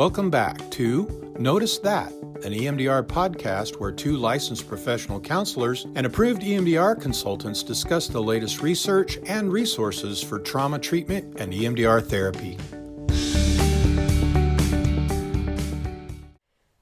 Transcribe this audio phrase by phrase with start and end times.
[0.00, 6.40] Welcome back to Notice That, an EMDR podcast where two licensed professional counselors and approved
[6.40, 12.56] EMDR consultants discuss the latest research and resources for trauma treatment and EMDR therapy.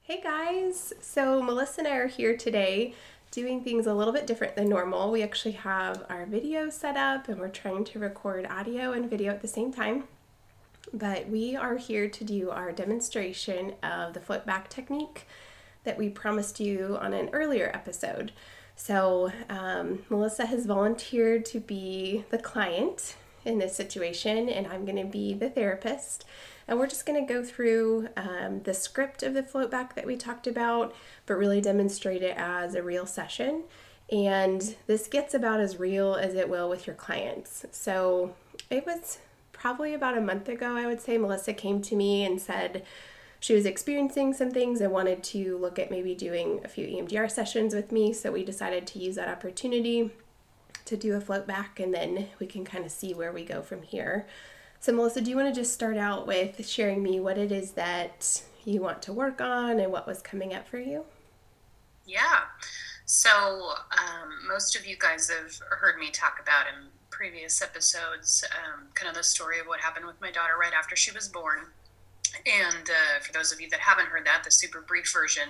[0.03, 2.95] Hey guys, so Melissa and I are here today
[3.33, 5.11] doing things a little bit different than normal.
[5.11, 9.33] We actually have our video set up and we're trying to record audio and video
[9.33, 10.05] at the same time
[10.93, 15.27] but we are here to do our demonstration of the float back technique
[15.85, 18.33] that we promised you on an earlier episode.
[18.77, 25.05] So, um, Melissa has volunteered to be the client in this situation, and I'm going
[25.05, 26.25] to be the therapist.
[26.69, 30.07] And we're just going to go through um, the script of the float back that
[30.07, 30.95] we talked about,
[31.27, 33.65] but really demonstrate it as a real session.
[34.13, 37.67] And this gets about as real as it will with your clients.
[37.73, 38.35] So,
[38.71, 39.19] it was
[39.59, 42.85] probably about a month ago, I would say, Melissa came to me and said
[43.41, 47.31] she was experiencing some things and wanted to look at maybe doing a few EMDR
[47.31, 48.13] sessions with me.
[48.13, 50.11] So we decided to use that opportunity
[50.85, 53.63] to do a float back and then we can kind of see where we go
[53.63, 54.27] from here.
[54.81, 57.73] So, Melissa, do you want to just start out with sharing me what it is
[57.73, 61.05] that you want to work on and what was coming up for you?
[62.07, 62.43] Yeah.
[63.05, 66.67] So, um, most of you guys have heard me talk about
[67.19, 70.95] previous episodes, um, kind of the story of what happened with my daughter right after
[70.95, 71.67] she was born.
[72.47, 75.49] And uh, for those of you that haven't heard that, the super brief version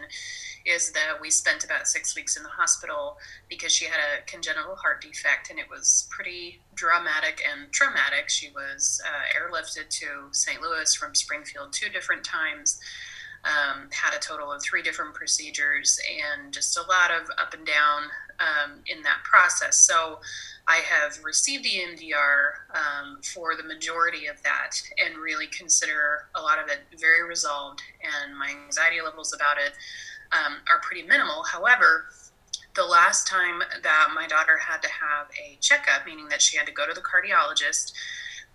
[0.64, 3.18] is that we spent about six weeks in the hospital
[3.50, 8.30] because she had a congenital heart defect and it was pretty dramatic and traumatic.
[8.30, 10.62] She was uh, airlifted to St.
[10.62, 12.80] Louis from Springfield two different times.
[13.44, 17.66] Um, had a total of three different procedures and just a lot of up and
[17.66, 18.04] down
[18.40, 19.76] um, in that process.
[19.76, 20.20] So
[20.68, 26.58] I have received EMDR um, for the majority of that and really consider a lot
[26.58, 29.72] of it very resolved, and my anxiety levels about it
[30.32, 31.42] um, are pretty minimal.
[31.42, 32.10] However,
[32.74, 36.66] the last time that my daughter had to have a checkup, meaning that she had
[36.66, 37.92] to go to the cardiologist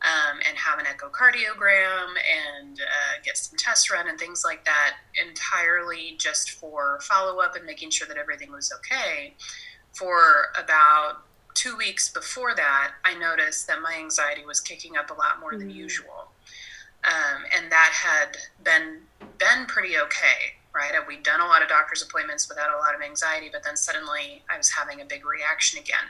[0.04, 2.14] um, and have an echocardiogram
[2.62, 7.56] and uh, get some tests run and things like that, entirely just for follow up
[7.56, 9.34] and making sure that everything was okay,
[9.94, 15.14] for about two weeks before that, I noticed that my anxiety was kicking up a
[15.14, 15.60] lot more mm.
[15.60, 16.32] than usual.
[17.04, 19.02] Um, and that had been
[19.38, 20.92] been pretty okay, right?
[21.06, 24.44] We'd done a lot of doctor's appointments without a lot of anxiety, but then suddenly
[24.50, 26.08] I was having a big reaction again,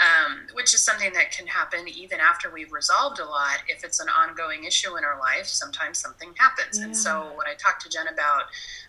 [0.00, 3.58] um, which is something that can happen even after we've resolved a lot.
[3.68, 6.78] If it's an ongoing issue in our life, sometimes something happens.
[6.78, 6.86] Yeah.
[6.86, 8.44] And so, what I talked to Jen about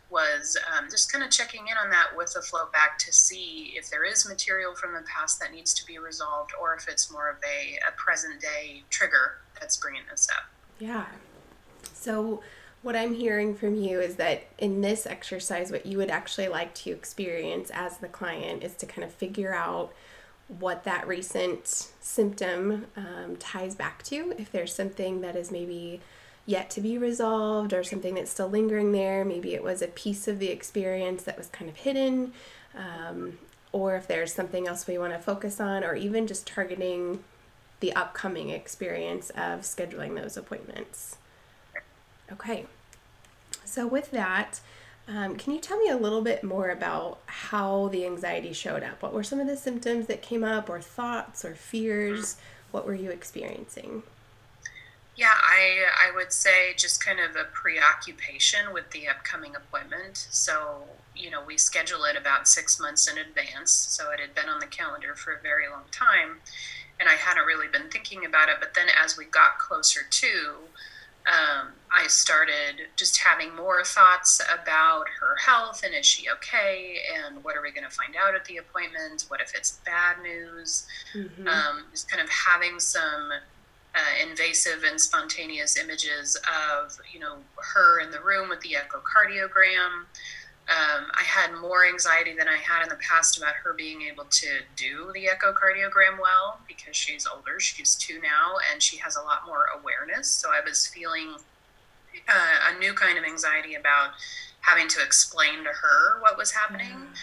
[0.10, 3.74] was um, just kind of checking in on that with the float back to see
[3.76, 7.12] if there is material from the past that needs to be resolved or if it's
[7.12, 10.50] more of a, a present day trigger that's bringing this up.
[10.80, 11.06] Yeah.
[11.94, 12.42] So,
[12.84, 16.74] what I'm hearing from you is that in this exercise, what you would actually like
[16.76, 19.94] to experience as the client is to kind of figure out
[20.59, 21.67] what that recent
[22.00, 24.34] symptom um, ties back to.
[24.38, 26.01] If there's something that is maybe
[26.45, 29.23] yet to be resolved or something that's still lingering there.
[29.23, 32.34] Maybe it was a piece of the experience that was kind of hidden,
[32.75, 33.38] um,
[33.72, 37.23] or if there's something else we want to focus on, or even just targeting
[37.79, 41.18] the upcoming experience of scheduling those appointments.
[42.31, 42.66] Okay,
[43.66, 44.62] so with that,
[45.14, 49.02] um, can you tell me a little bit more about how the anxiety showed up?
[49.02, 52.38] What were some of the symptoms that came up, or thoughts, or fears?
[52.72, 54.04] What were you experiencing?
[55.16, 60.28] Yeah, I I would say just kind of a preoccupation with the upcoming appointment.
[60.32, 60.84] So,
[61.16, 63.72] you know, we schedule it about six months in advance.
[63.72, 66.40] So it had been on the calendar for a very long time.
[67.00, 68.56] And I hadn't really been thinking about it.
[68.60, 70.56] But then as we got closer to,
[71.28, 77.00] um, I started just having more thoughts about her health and is she okay?
[77.16, 79.25] And what are we going to find out at the appointment?
[79.28, 80.88] What if it's bad news?
[81.13, 81.47] Mm-hmm.
[81.47, 83.31] Um, just kind of having some
[83.94, 86.38] uh, invasive and spontaneous images
[86.81, 90.06] of you know her in the room with the echocardiogram.
[90.69, 94.25] Um, I had more anxiety than I had in the past about her being able
[94.25, 97.60] to do the echocardiogram well because she's older.
[97.60, 100.30] She's two now, and she has a lot more awareness.
[100.30, 101.36] So I was feeling
[102.28, 104.12] uh, a new kind of anxiety about
[104.62, 106.88] having to explain to her what was happening.
[106.88, 107.13] Mm-hmm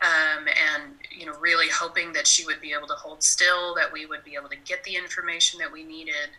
[0.00, 3.92] um, and you know really hoping that she would be able to hold still that
[3.92, 6.30] we would be able to get the information that we needed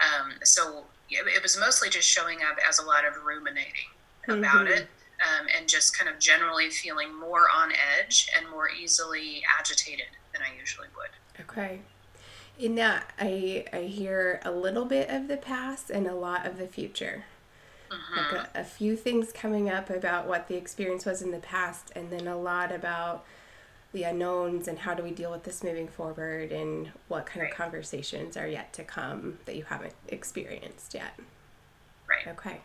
[0.00, 3.90] um, so it, it, was mostly just showing up as a lot of ruminating
[4.28, 4.74] about mm-hmm.
[4.74, 4.86] it
[5.20, 10.42] um, and just kind of generally feeling more on edge and more easily agitated than
[10.42, 11.80] i usually would okay
[12.58, 16.58] In that, I, I hear a little bit of the past and a lot of
[16.58, 17.24] the future.
[17.90, 18.36] Mm-hmm.
[18.36, 21.90] Like a, a few things coming up about what the experience was in the past,
[21.96, 23.24] and then a lot about
[23.92, 27.50] the unknowns and how do we deal with this moving forward and what kind Right.
[27.50, 31.18] of conversations are yet to come that you haven't experienced yet.
[32.08, 32.28] Right.
[32.28, 32.60] Okay.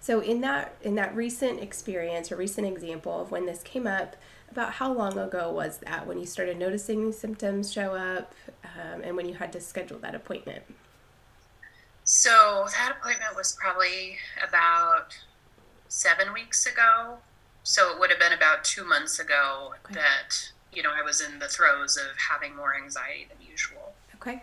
[0.00, 4.14] So in that in that recent experience or recent example of when this came up,
[4.50, 8.32] about how long ago was that when you started noticing these symptoms show up,
[8.64, 10.62] um, and when you had to schedule that appointment?
[12.10, 15.14] So that appointment was probably about
[15.88, 17.18] seven weeks ago.
[17.64, 19.96] So it would have been about two months ago Okay.
[19.96, 23.92] that, you know, I was in the throes of having more anxiety than usual.
[24.14, 24.42] Okay.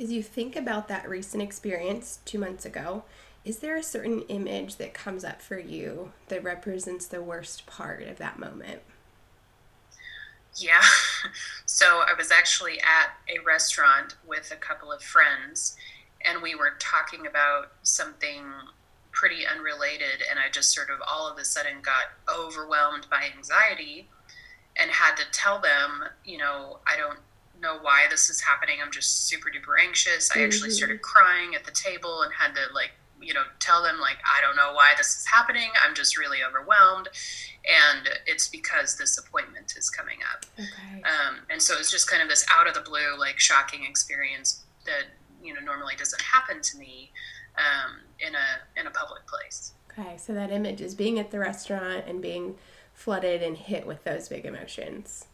[0.00, 3.04] As you think about that recent experience two months ago,
[3.44, 8.02] is there a certain image that comes up for you that represents the worst part
[8.02, 8.80] of that moment?
[10.56, 10.82] Yeah.
[11.66, 15.76] So I was actually at a restaurant with a couple of friends,
[16.28, 18.44] and we were talking about something
[19.12, 24.08] pretty unrelated, and I just sort of all of a sudden got overwhelmed by anxiety
[24.76, 27.18] and had to tell them, you know, I don't
[27.60, 28.76] know why this is happening.
[28.84, 30.30] I'm just super duper anxious.
[30.36, 30.76] I actually Mhm.
[30.76, 34.40] started crying at the table and had to, like, you know, tell them, like, I
[34.40, 35.72] don't know why this is happening.
[35.82, 37.08] I'm just really overwhelmed.
[37.64, 40.46] And it's because this appointment is coming up.
[40.56, 41.02] Okay.
[41.02, 44.62] Um, and so it's just kind of this out of the blue, like shocking experience
[44.84, 45.06] that
[45.42, 47.10] you know normally doesn't happen to me
[47.56, 49.72] um, in a in a public place.
[49.90, 50.16] Okay.
[50.16, 52.56] So that image is being at the restaurant and being
[52.94, 55.26] flooded and hit with those big emotions.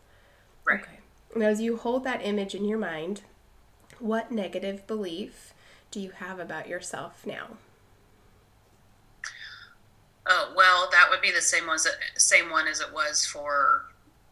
[0.67, 0.81] Right.
[0.81, 0.99] Okay.
[1.37, 3.23] Now, as you hold that image in your mind,
[3.99, 5.53] what negative belief
[5.91, 7.57] do you have about yourself now?
[10.27, 11.87] Oh well, that would be the same was
[12.17, 13.87] same one as it was for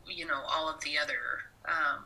[0.06, 1.16] you know all of the other
[1.66, 2.04] um,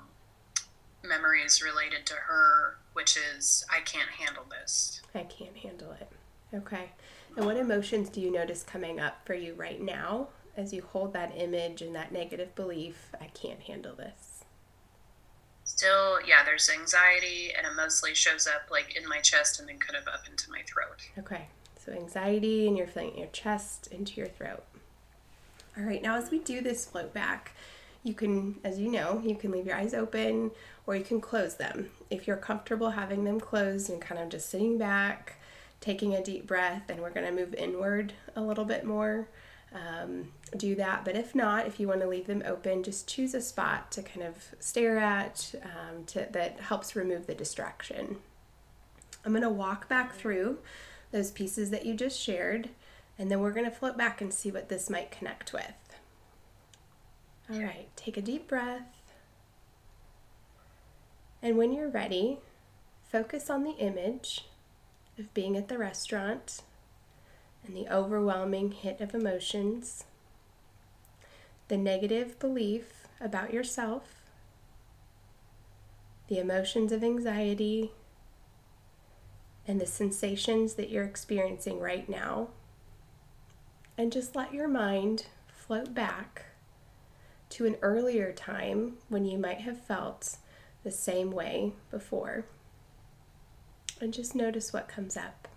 [1.08, 5.00] memories related to her, which is I can't handle this.
[5.14, 6.08] I can't handle it.
[6.54, 6.90] Okay.
[7.36, 11.12] And what emotions do you notice coming up for you right now as you hold
[11.12, 13.14] that image and that negative belief?
[13.20, 14.44] I can't handle this.
[15.64, 19.78] Still, yeah, there's anxiety, and it mostly shows up like in my chest and then
[19.78, 21.08] kind of up into my throat.
[21.18, 21.48] Okay.
[21.76, 24.64] So anxiety and you're feeling in your chest into your throat.
[25.76, 26.02] All right.
[26.02, 27.52] Now, as we do this float back,
[28.02, 30.52] you can, as you know, you can leave your eyes open
[30.86, 31.90] or you can close them.
[32.10, 35.40] If you're comfortable having them closed and kind of just sitting back,
[35.80, 39.28] taking a deep breath, and we're going to move inward a little bit more.
[39.74, 41.04] Um, do that.
[41.04, 44.02] But if not, if you want to leave them open, just choose a spot to
[44.02, 48.16] kind of stare at um, to, that helps remove the distraction.
[49.24, 50.58] I'm going to walk back through
[51.10, 52.70] those pieces that you just shared,
[53.18, 55.98] and then we're going to float back and see what this might connect with.
[57.52, 58.95] All right, take a deep breath.
[61.42, 62.38] And when you're ready,
[63.10, 64.46] focus on the image
[65.18, 66.62] of being at the restaurant
[67.66, 70.04] and the overwhelming hit of emotions,
[71.68, 74.22] the negative belief about yourself,
[76.28, 77.92] the emotions of anxiety,
[79.68, 82.48] and the sensations that you're experiencing right now.
[83.98, 86.46] And just let your mind float back
[87.50, 90.36] to an earlier time when you might have felt
[90.86, 92.44] the same way before.
[94.00, 95.48] And just notice what comes up.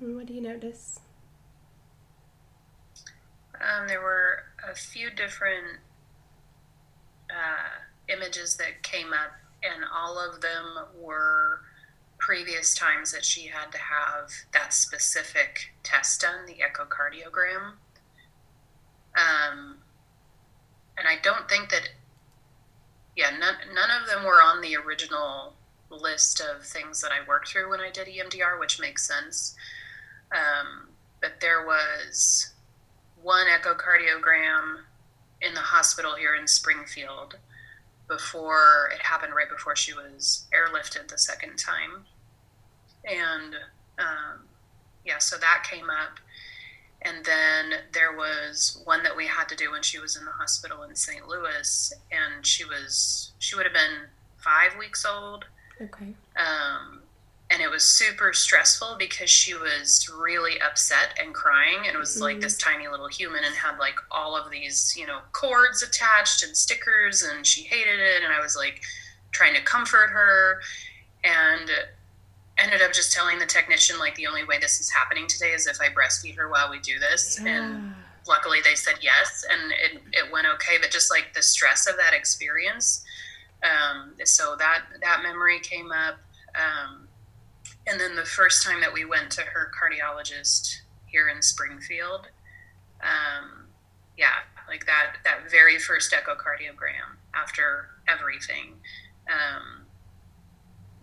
[0.00, 1.00] And what do you notice?
[3.60, 5.80] Um, there were a few different
[7.28, 11.60] uh, images that came up, and all of them were
[12.18, 17.72] previous times that she had to have that specific test done, the echocardiogram.
[19.16, 19.78] Um,
[20.96, 21.88] and I don't think that,
[23.16, 25.54] yeah, none, none of them were on the original
[25.90, 29.54] list of things that I worked through when I did EMDR, which makes sense.
[30.32, 30.88] Um,
[31.20, 32.52] but there was
[33.20, 34.78] one echocardiogram
[35.40, 37.36] in the hospital here in Springfield
[38.12, 42.04] before it happened, right before she was airlifted the second time.
[43.04, 43.54] And
[43.98, 44.48] um,
[45.04, 46.18] yeah, so that came up.
[47.02, 50.30] And then there was one that we had to do when she was in the
[50.30, 51.26] hospital in St.
[51.26, 55.46] Louis, and she was she would have been five weeks old.
[55.80, 56.14] Okay.
[56.36, 57.01] Um,
[57.52, 62.40] and it was super stressful because she was really upset and crying and was like
[62.40, 66.56] this tiny little human and had like all of these you know cords attached and
[66.56, 68.80] stickers and she hated it and i was like
[69.32, 70.60] trying to comfort her
[71.24, 71.70] and
[72.58, 75.66] ended up just telling the technician like the only way this is happening today is
[75.66, 77.50] if I breastfeed her while we do this, yeah.
[77.50, 77.94] and
[78.28, 80.76] luckily they said yes, and it it went okay.
[80.80, 83.04] But just like the stress of that experience,
[83.62, 86.16] um, so that that memory came up.
[86.54, 87.08] Um,
[87.86, 92.28] and then the first time that we went to her cardiologist here in Springfield,
[93.02, 93.66] um,
[94.16, 98.74] yeah, like that that very first echocardiogram after everything.
[99.28, 99.86] Um,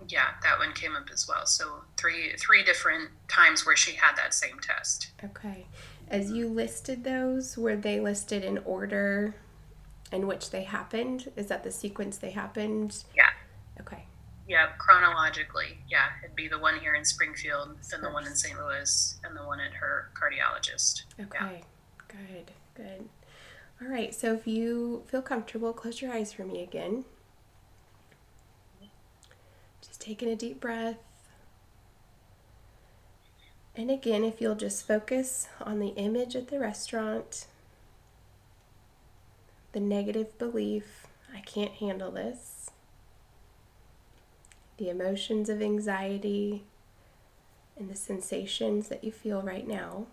[0.08, 1.46] yeah, that one came up as well.
[1.46, 5.12] So three three different times where she had that same test.
[5.24, 5.68] Okay.
[6.08, 9.36] As you listed those, were they listed in order
[10.12, 11.32] in which they happened?
[11.36, 13.04] Is that the sequence they happened?
[13.16, 13.30] Yeah.
[13.80, 14.06] Okay.
[14.50, 15.78] Yeah, chronologically.
[15.88, 18.58] Yeah, it'd be the one here in Springfield, then the one in St.
[18.58, 21.04] Louis, and the one at her cardiologist.
[21.20, 21.38] Okay.
[21.40, 21.62] Yeah.
[22.08, 22.52] Good.
[22.74, 23.10] Good.
[23.80, 24.14] All right.
[24.14, 27.06] So if you feel comfortable, close your eyes for me again.
[29.82, 30.98] Just taking a deep breath.
[33.76, 37.46] And again, if you'll just focus on the image at the restaurant,
[39.74, 42.72] the negative belief, I can't handle this
[44.80, 46.64] the emotions of anxiety,
[47.78, 50.08] and the sensations that you feel right now.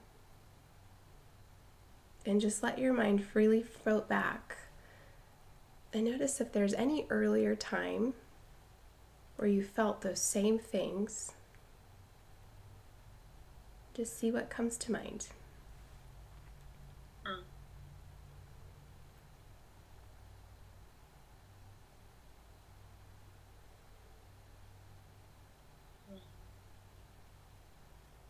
[2.27, 4.57] And just let your mind freely float back.
[5.93, 8.15] And notice if there's any earlier time
[9.37, 11.33] where you felt those same things.
[13.95, 15.29] Just see what comes to mind.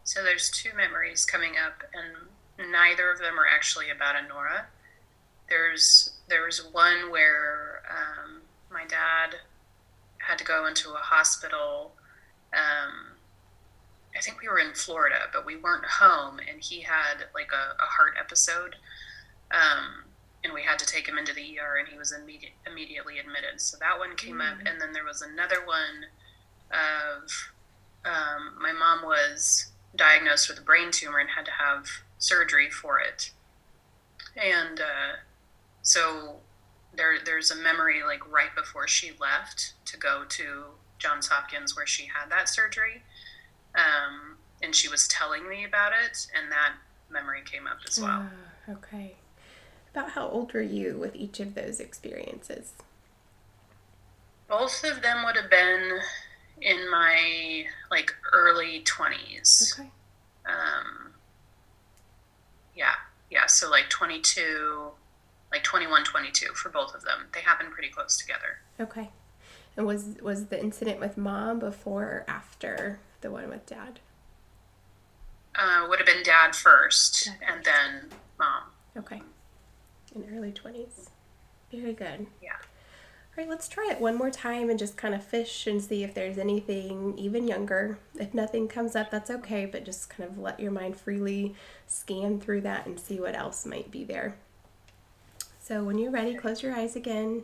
[0.06, 4.66] So there's two memories coming up, and neither of them are actually about Anora.
[5.48, 9.40] There's there was one where um, my dad
[10.18, 11.96] had to go into a hospital.
[12.52, 13.16] Um,
[14.16, 17.74] I think we were in Florida, but we weren't home, and he had like a,
[17.82, 18.76] a heart episode.
[19.50, 20.04] Um,
[20.44, 23.60] and we had to take him into the ER, and he was immediate, immediately admitted.
[23.60, 24.60] So that one came mm-hmm.
[24.60, 26.06] up, and then there was another one
[26.70, 27.50] of
[28.04, 31.86] um, my mom was diagnosed with a brain tumor and had to have
[32.18, 33.30] surgery for it.
[34.36, 35.16] And uh,
[35.82, 36.36] so
[36.94, 40.64] there, there's a memory like right before she left to go to
[40.98, 43.02] Johns Hopkins where she had that surgery.
[43.74, 46.72] Um, and she was telling me about it, and that
[47.10, 48.26] memory came up as well.
[48.68, 49.16] Uh, okay.
[49.92, 52.72] About how old were you with each of those experiences?
[54.48, 56.00] Both of them would have been
[56.60, 59.78] in my like early 20s.
[59.78, 59.90] Okay.
[60.46, 61.12] Um,
[62.74, 62.94] yeah,
[63.30, 63.46] yeah.
[63.46, 64.90] So like 22,
[65.52, 67.26] like 21, 22 for both of them.
[67.32, 68.58] They happened pretty close together.
[68.80, 69.10] Okay.
[69.76, 74.00] And was was the incident with mom before or after the one with dad?
[75.54, 78.62] Uh, would have been dad first, dad and then mom.
[78.96, 79.22] Okay.
[80.14, 81.08] In early 20s.
[81.70, 82.26] Very good.
[82.42, 82.56] Yeah.
[83.36, 86.02] All right, let's try it one more time and just kind of fish and see
[86.02, 87.98] if there's anything even younger.
[88.18, 91.54] If nothing comes up, that's okay, but just kind of let your mind freely
[91.86, 94.36] scan through that and see what else might be there.
[95.60, 97.42] So when you're ready, close your eyes again.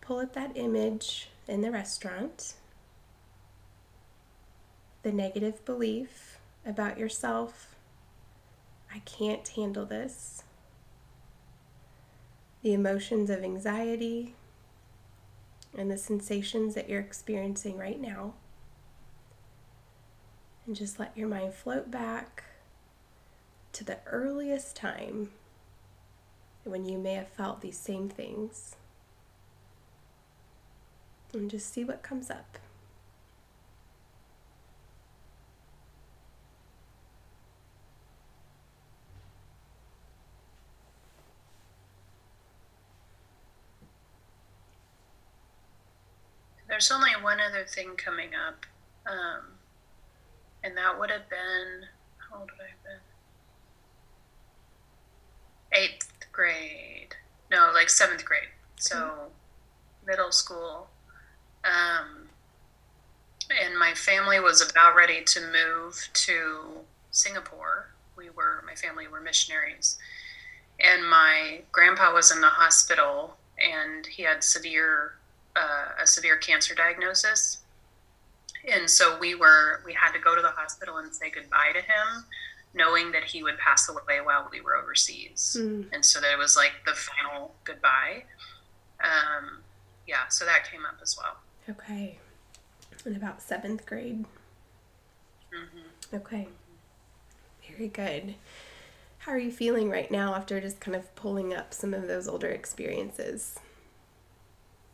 [0.00, 2.54] Pull up that image in the restaurant.
[5.04, 7.76] The negative belief about yourself.
[8.92, 10.42] I can't handle this
[12.66, 14.34] the emotions of anxiety
[15.78, 18.34] and the sensations that you're experiencing right now.
[20.66, 22.42] And just let your mind float back
[23.70, 25.30] to the earliest time
[26.64, 28.74] when you may have felt these same things.
[31.32, 32.58] And just see what comes up.
[46.76, 48.66] There's only one other thing coming up,
[49.10, 49.44] um,
[50.62, 53.00] and that would have been how old would I have been?
[55.72, 57.16] Eighth grade.
[57.50, 58.50] No, like seventh grade.
[58.78, 60.06] So mm-hmm.
[60.06, 60.88] middle school.
[61.64, 62.28] Um,
[63.48, 66.80] and my family was about ready to move to
[67.10, 67.94] Singapore.
[68.18, 69.96] We were my family were missionaries,
[70.78, 75.15] and my grandpa was in the hospital, and he had severe
[75.56, 77.58] uh, a severe cancer diagnosis.
[78.72, 81.80] And so we were, we had to go to the hospital and say goodbye to
[81.80, 82.24] him,
[82.74, 85.56] knowing that he would pass away while we were overseas.
[85.58, 85.86] Mm.
[85.92, 88.24] And so that it was like the final goodbye.
[89.00, 89.62] Um,
[90.06, 91.36] yeah, so that came up as well.
[91.68, 92.18] Okay.
[93.04, 94.24] In about seventh grade.
[95.54, 96.16] Mm-hmm.
[96.16, 96.48] Okay.
[97.70, 98.34] Very good.
[99.18, 102.26] How are you feeling right now after just kind of pulling up some of those
[102.28, 103.58] older experiences?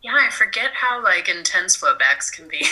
[0.02, 2.64] Yeah, I forget how like intense floatbacks can be.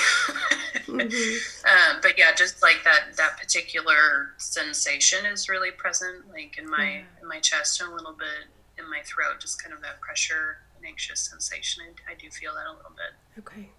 [0.86, 1.94] mm-hmm.
[1.94, 6.90] um, but yeah, just like that that particular sensation is really present, like in my
[6.90, 7.02] yeah.
[7.22, 10.58] in my chest and a little bit in my throat, just kind of that pressure
[10.76, 11.84] and anxious sensation.
[12.08, 13.38] I, I do feel that a little bit.
[13.38, 13.70] Okay.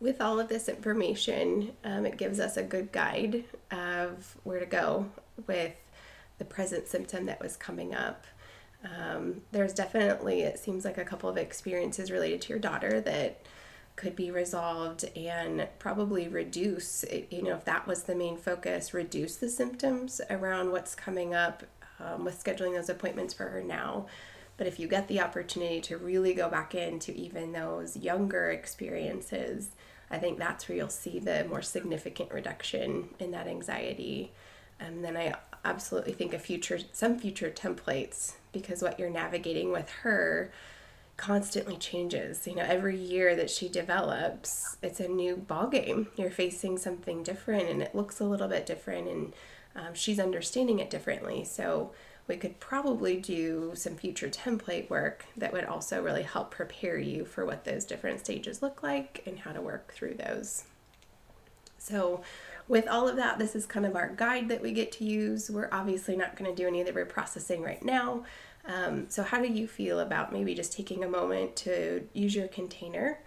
[0.00, 4.66] With all of this information, um, it gives us a good guide of where to
[4.66, 5.06] go
[5.46, 5.76] with
[6.38, 8.26] the present symptom that was coming up.
[8.84, 13.42] Um, there's definitely, it seems like a couple of experiences related to your daughter that
[13.94, 19.36] could be resolved and probably reduce, you know, if that was the main focus, reduce
[19.36, 21.62] the symptoms around what's coming up
[22.00, 24.06] um, with scheduling those appointments for her now.
[24.56, 29.70] But if you get the opportunity to really go back into even those younger experiences,
[30.10, 34.32] I think that's where you'll see the more significant reduction in that anxiety.
[34.78, 35.34] And then I
[35.64, 40.50] absolutely think of future some future templates because what you're navigating with her
[41.16, 42.46] constantly changes.
[42.46, 46.08] You know, every year that she develops, it's a new ball game.
[46.16, 49.32] You're facing something different, and it looks a little bit different, and
[49.76, 51.44] um, she's understanding it differently.
[51.44, 51.92] So
[52.26, 57.24] we could probably do some future template work that would also really help prepare you
[57.24, 60.64] for what those different stages look like and how to work through those.
[61.78, 62.22] So
[62.68, 65.50] with all of that, this is kind of our guide that we get to use.
[65.50, 68.24] We're obviously not going to do any of the reprocessing right now.
[68.64, 72.48] Um, so, how do you feel about maybe just taking a moment to use your
[72.48, 73.18] container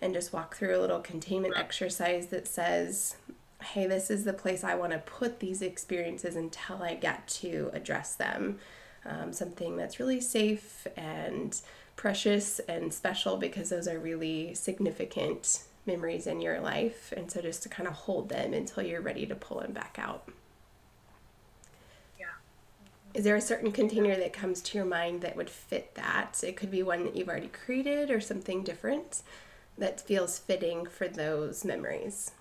[0.00, 3.16] and just walk through a little containment exercise that says,
[3.62, 7.70] hey, this is the place I want to put these experiences until I get to
[7.72, 8.60] address them?
[9.04, 11.60] Um, something that's really safe and
[11.96, 17.12] precious and special because those are really significant memories in your life.
[17.16, 19.98] And so just to kind of hold them until you're ready to pull them back
[20.00, 20.28] out.
[22.18, 22.26] Yeah.
[23.14, 26.42] Is there a certain container that comes to your mind that would fit that?
[26.42, 29.22] It could be one that you've already created or something different
[29.78, 32.32] that feels fitting for those memories.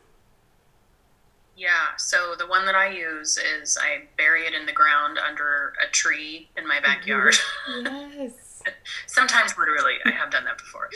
[1.58, 5.74] Yeah, so the one that I use is I bury it in the ground under
[5.82, 6.84] a tree in my mm-hmm.
[6.84, 7.36] backyard.
[8.18, 8.45] Yes.
[9.08, 10.90] Sometimes literally, I have done that before.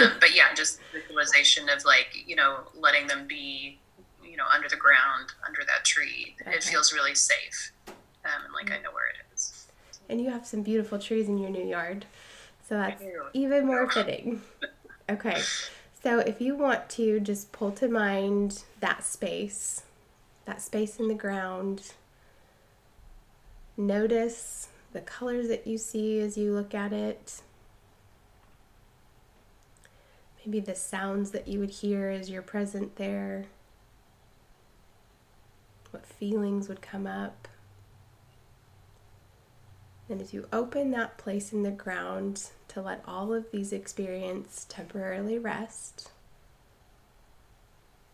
[0.00, 3.78] Um, but yeah, just visualization of like you know letting them be
[4.22, 6.36] you know under the ground under that tree.
[6.42, 6.56] Okay.
[6.56, 7.94] It feels really safe, um,
[8.44, 9.66] and like I know where it is.
[10.08, 12.06] And you have some beautiful trees in your new yard,
[12.68, 14.42] so that's even more fitting.
[15.08, 15.40] Okay,
[16.02, 19.82] so if you want to just pull to mind that space,
[20.46, 21.92] that space in the ground.
[23.76, 27.42] Notice the colors that you see as you look at it.
[30.38, 33.46] Maybe the sounds that you would hear as you're present there.
[35.90, 37.48] What feelings would come up.
[40.08, 44.64] And as you open that place in the ground to let all of these experiences
[44.66, 46.10] temporarily rest,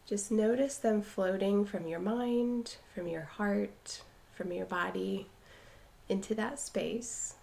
[0.07, 4.01] just notice them floating from your mind, from your heart,
[4.35, 5.27] from your body
[6.11, 7.35] into that space.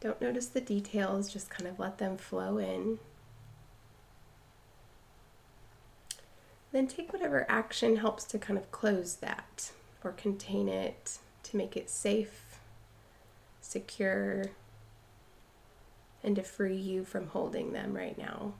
[0.00, 2.98] Don't notice the details, just kind of let them flow in.
[6.72, 11.76] Then take whatever action helps to kind of close that or contain it to make
[11.76, 12.58] it safe,
[13.60, 14.46] secure,
[16.24, 18.54] and to free you from holding them right now.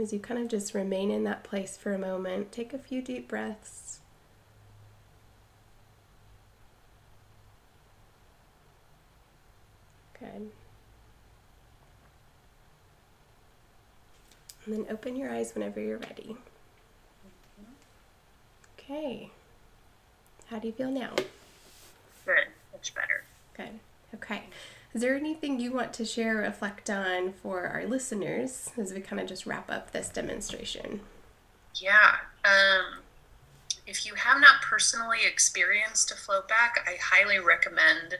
[0.00, 3.00] As you kind of just remain in that place for a moment, take a few
[3.00, 4.00] deep breaths.
[10.20, 10.50] Good.
[14.66, 16.36] And then open your eyes whenever you're ready.
[18.78, 19.30] Okay.
[20.50, 21.14] How do you feel now?
[22.24, 22.48] Good.
[22.72, 23.24] Much better.
[23.56, 23.80] Good.
[24.14, 24.44] Okay.
[24.92, 29.20] Is there anything you want to share, reflect on for our listeners as we kind
[29.20, 31.00] of just wrap up this demonstration?
[31.74, 32.16] Yeah.
[32.44, 33.00] Um,
[33.86, 38.18] if you have not personally experienced a float back, I highly recommend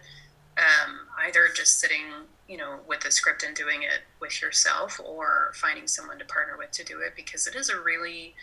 [0.58, 2.04] um, either just sitting,
[2.48, 6.56] you know, with the script and doing it with yourself or finding someone to partner
[6.56, 8.34] with to do it because it is a really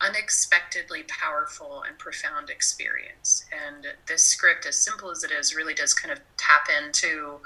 [0.00, 3.44] unexpectedly powerful and profound experience.
[3.66, 7.40] And this script, as simple as it is, really does kind of tap into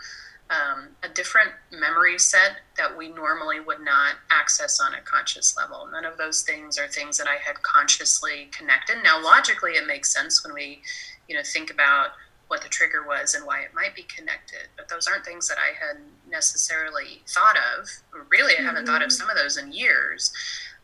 [0.50, 5.88] um, a different memory set that we normally would not access on a conscious level.
[5.92, 8.96] None of those things are things that I had consciously connected.
[9.04, 10.82] Now, logically, it makes sense when we,
[11.28, 12.08] you know, think about
[12.50, 14.66] what the trigger was and why it might be connected.
[14.76, 17.88] But those aren't things that I had necessarily thought of.
[18.28, 18.86] Really, I haven't mm-hmm.
[18.86, 19.20] thought of mm-hmm.
[19.20, 20.32] some of those in years.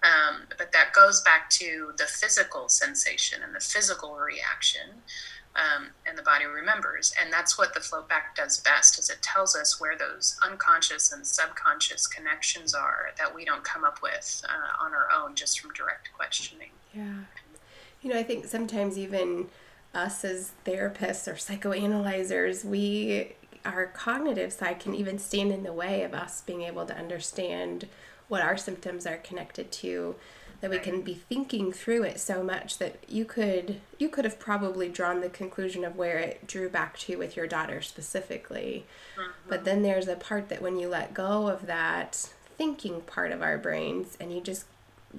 [0.04, 5.02] Um, but that goes back to the physical sensation and the physical reaction.
[5.56, 9.22] Um, and the body remembers and that's what the float back does best is it
[9.22, 14.44] tells us where those unconscious and subconscious connections are that we don't come up with
[14.46, 17.20] uh, on our own just from direct questioning yeah
[18.02, 19.46] you know i think sometimes even
[19.94, 26.02] us as therapists or psychoanalyzers we our cognitive side can even stand in the way
[26.02, 27.88] of us being able to understand
[28.28, 30.14] what our symptoms are connected to
[30.60, 34.38] that we can be thinking through it so much that you could you could have
[34.38, 39.30] probably drawn the conclusion of where it drew back to with your daughter specifically mm-hmm.
[39.48, 43.42] but then there's a part that when you let go of that thinking part of
[43.42, 44.64] our brains and you just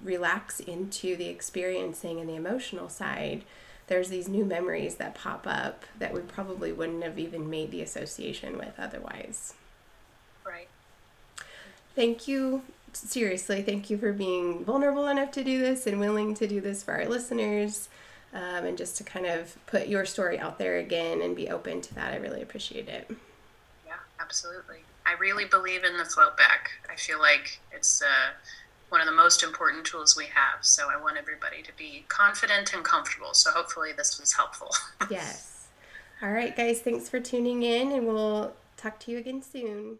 [0.04, 3.44] relax into the experiencing and the emotional side
[3.88, 7.82] there's these new memories that pop up that we probably wouldn't have even made the
[7.82, 9.54] association with otherwise
[10.46, 10.68] right
[11.96, 12.62] thank you
[13.06, 16.84] seriously, thank you for being vulnerable enough to do this and willing to do this
[16.84, 17.90] for our listeners.
[18.34, 21.82] Um, and just to kind of put your story out there again and be open
[21.82, 22.14] to that.
[22.14, 23.10] I really appreciate it.
[23.86, 24.80] Yeah, absolutely.
[25.06, 26.72] I really believe in the float back.
[26.92, 28.34] I feel like it's uh,
[28.90, 30.64] one of the most important tools we have.
[30.64, 33.34] So I want everybody to be confident and comfortable.
[33.34, 34.72] So hopefully this was helpful.
[35.10, 35.68] yes.
[36.22, 40.00] All right, guys, thanks for tuning in, and we'll talk to you again soon.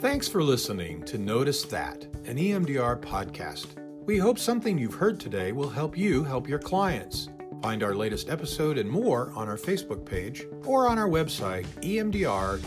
[0.00, 3.76] Thanks for listening to Notice That, an EMDR podcast.
[4.04, 7.28] We hope something you've heard today will help you help your clients.
[7.62, 12.58] Find our latest episode and more on our Facebook page or on our website, emdr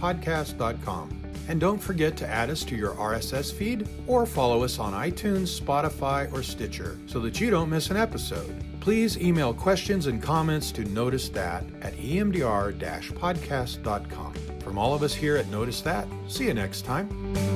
[0.00, 1.23] podcast.com.
[1.48, 5.60] And don't forget to add us to your RSS feed or follow us on iTunes,
[5.60, 8.54] Spotify, or Stitcher so that you don't miss an episode.
[8.80, 14.34] Please email questions and comments to notice that at emdr podcast.com.
[14.60, 17.53] From all of us here at Notice That, see you next time.